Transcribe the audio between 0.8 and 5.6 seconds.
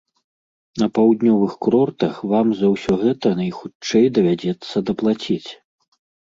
На паўднёвых курортах вам за ўсё гэта найхутчэй давядзецца даплаціць.